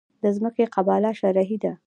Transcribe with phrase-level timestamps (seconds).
[0.21, 1.73] د ځمکې قباله شرعي ده؟